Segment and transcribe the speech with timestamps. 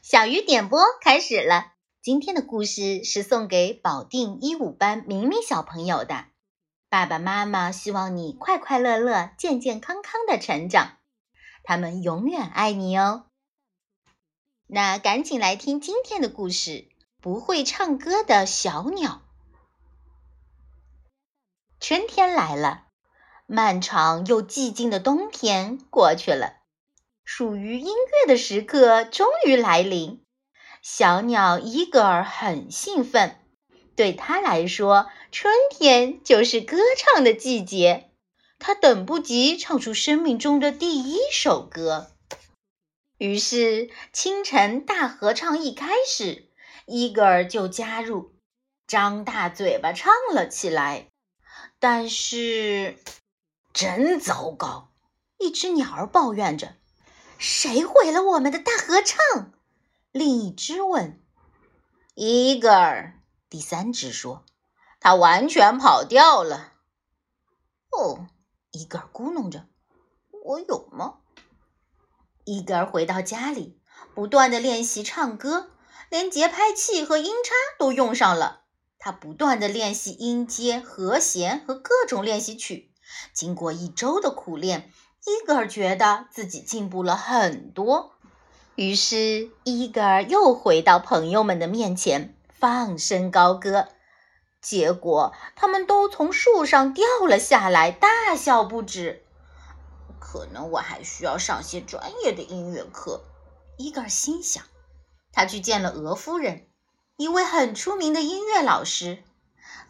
[0.00, 1.72] 小鱼点播开始了。
[2.00, 6.26] 今天的故事是送给保定一五班明明小朋友的。
[6.88, 10.98] 爸爸妈妈希望你快快乐乐、健健康康的成长，
[11.64, 13.24] 他们永远爱你哦。
[14.68, 16.88] 那赶紧来听今天的故事：
[17.20, 19.22] 不会唱歌的小鸟。
[21.80, 22.84] 春天来了，
[23.46, 26.57] 漫长又寂静的冬天过去了。
[27.30, 30.24] 属于音乐的时刻终于来临，
[30.80, 33.36] 小鸟伊格尔很兴奋。
[33.94, 38.10] 对他来说，春天就是歌唱的季节。
[38.58, 42.12] 他等不及唱出生命中的第一首歌。
[43.18, 46.48] 于是，清晨大合唱一开始，
[46.86, 48.32] 伊格尔就加入，
[48.86, 51.08] 张大嘴巴唱了起来。
[51.78, 52.96] 但是，
[53.74, 54.88] 真糟糕！
[55.36, 56.76] 一只鸟儿抱怨着。
[57.38, 59.52] 谁毁了我们的大合唱？
[60.10, 61.22] 另一只问。
[62.16, 64.44] 伊格尔，第三只说
[64.98, 66.72] ：“他完全跑掉了。”
[67.96, 68.26] 哦，
[68.72, 69.68] 伊格尔咕哝着
[70.44, 71.18] ：“我有吗？”
[72.44, 73.78] 伊格尔回到家里，
[74.16, 75.70] 不断的练习唱歌，
[76.10, 78.64] 连节拍器和音叉都用上了。
[78.98, 82.92] 他不断的练习音阶、和弦和各种练习曲。
[83.32, 84.92] 经过一周的苦练。
[85.26, 88.12] 伊格尔觉得自己进步了很多，
[88.76, 93.88] 于是伊格尔又回到朋友们的面前，放声高歌。
[94.60, 99.24] 结果他们都从树上掉了下来，大笑不止。
[100.20, 103.24] 可能我还需要上些专业的音乐课，
[103.76, 104.64] 伊格尔心想。
[105.32, 106.66] 他去见了俄夫人，
[107.16, 109.22] 一位很出名的音乐老师。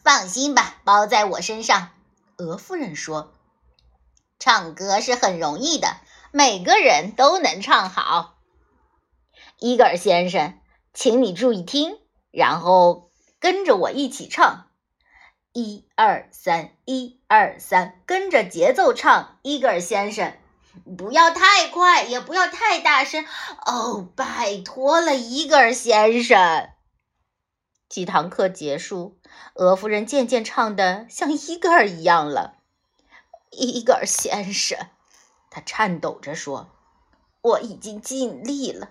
[0.02, 1.90] 放心吧，包在我身上。
[2.38, 3.32] 俄夫人说。
[4.38, 5.96] 唱歌是很容易的，
[6.30, 8.36] 每个人都能唱好。
[9.58, 10.58] 伊格尔先生，
[10.94, 11.98] 请你注意听，
[12.30, 14.66] 然后跟着我一起唱：
[15.52, 19.38] 一二三，一二三，跟着节奏唱。
[19.42, 20.34] 伊格尔先生，
[20.96, 23.26] 不要太快，也不要太大声。
[23.66, 26.68] 哦，拜托了，伊格尔先生。
[27.88, 29.18] 几堂课结束，
[29.54, 32.57] 俄夫人渐渐唱的像伊格尔一样了。
[33.50, 34.78] 伊格尔先生，
[35.50, 36.68] 他颤抖着说
[37.42, 38.90] ：“我已经尽力了，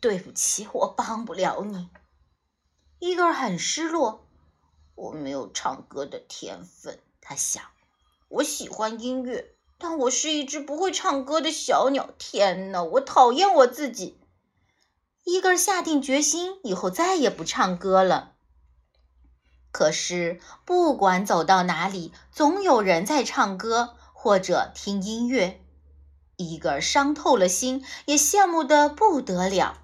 [0.00, 1.88] 对不起，我帮不了你。”
[3.00, 4.26] 伊格尔很失落。
[4.94, 7.62] 我没有唱歌的天分，他想。
[8.28, 12.10] 我喜欢音乐，但我是一只不会唱歌的小鸟。
[12.18, 14.18] 天哪，我讨厌我自己。
[15.22, 18.34] 伊格尔下定决心，以后再也不唱歌了。
[19.70, 25.60] 可是，不管走到哪里，总有人在唱歌或者听音乐。
[26.36, 29.78] 伊格尔伤透了心，也羡慕得不得了。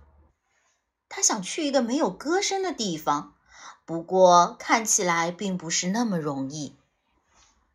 [1.08, 3.34] 他想去一个没有歌声的地方，
[3.84, 6.76] 不过看起来并不是那么容易。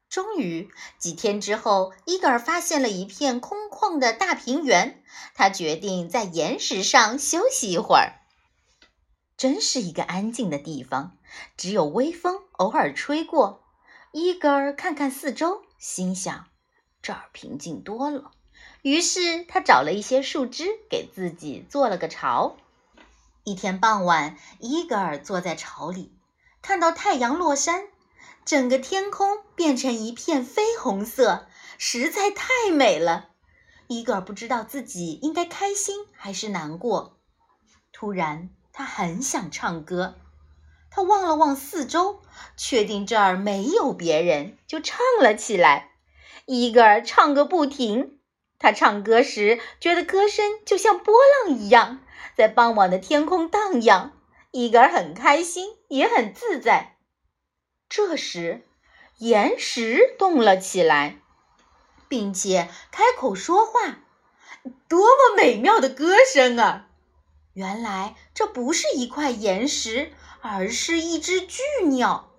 [0.10, 5.04] 终于，几天之后，伊格尔发现了一片空旷的大平原。
[5.36, 8.14] 他决定在岩石上休息一会儿。
[9.38, 11.18] 真是一个安静的地方，
[11.58, 13.64] 只有微风偶尔吹过。
[14.12, 16.48] 伊格尔看看四周，心想：
[17.02, 18.32] 这儿平静多了。
[18.82, 22.58] 于是他找了一些树枝，给自己做了个巢。
[23.44, 26.14] 一天傍晚，伊格尔坐在巢里，
[26.62, 27.88] 看到太阳落山，
[28.46, 31.48] 整个天空变成一片绯红色，
[31.78, 33.30] 实在太美了。
[33.88, 37.18] 伊格尔不知道自己应该开心还是难过。
[37.92, 40.16] 突然，他很想唱歌，
[41.00, 42.20] 他望了望四周，
[42.58, 45.92] 确定这儿没有别人，就唱了起来。
[46.46, 48.20] 伊格尔唱个不停。
[48.58, 51.14] 他唱歌时，觉得歌声就像波
[51.48, 52.02] 浪一样，
[52.36, 54.12] 在傍晚的天空荡漾。
[54.52, 56.98] 伊格尔很开心，也很自在。
[57.88, 58.68] 这时，
[59.20, 61.22] 岩石动了起来，
[62.10, 64.00] 并且开口说话。
[64.90, 66.88] 多么美妙的歌声啊！
[67.54, 72.32] 原来这不是一块岩石，而是一只巨鸟。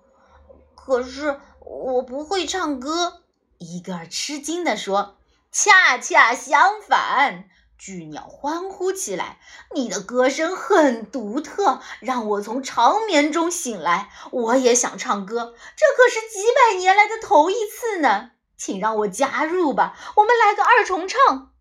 [0.75, 3.21] 可是我不会唱歌，
[3.57, 5.17] 伊格尔吃惊地说
[5.51, 7.45] ：“恰恰相反！”
[7.77, 9.39] 巨鸟欢呼起来
[9.73, 14.11] ：“你的歌声很独特，让我从长眠中醒来。
[14.31, 18.31] 我也想唱歌，这可是几百年来的头一次呢。
[18.55, 21.51] 请让我加入吧，我们来个二重唱。”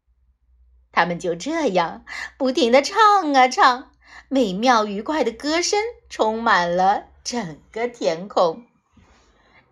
[0.93, 2.05] 他们就这样
[2.37, 3.90] 不停地唱啊唱，
[4.33, 8.65] 美妙愉快的歌声充满了整个天空。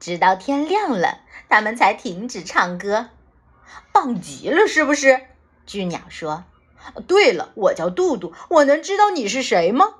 [0.00, 3.10] 直到天亮了，他们才停止唱歌。
[3.92, 5.20] 棒极了，是不是？
[5.64, 6.42] 巨鸟说
[7.06, 9.94] ：“对了，我叫杜杜，我能知道你是谁吗？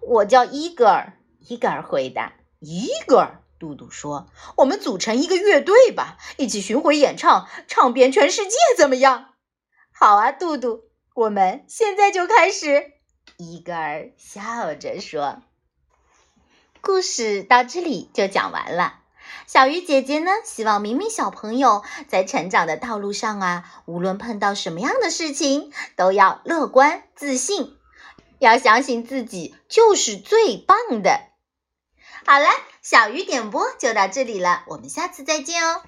[0.00, 1.14] 我叫伊格尔。
[1.40, 2.34] 伊格尔回答。
[2.60, 4.28] 伊格尔，杜杜说
[4.58, 9.34] ：“我们组成一个乐队吧，一起巡回演唱，唱遍全世界，怎么样？”
[9.90, 10.84] 好啊，杜杜，
[11.16, 12.92] 我们现在就开始。
[13.40, 15.40] 伊格尔笑着说
[16.82, 18.98] ：“故事到这里就讲完了。
[19.46, 27.76] 小鱼姐姐呢，希望明明小朋友在成长的道路上啊，无论碰到什么样的事情，都要乐观自信，
[28.40, 31.20] 要相信自己就是最棒的。”
[32.26, 32.48] 好了，
[32.82, 35.82] 小鱼点播就到这里了，我们下次再见哦。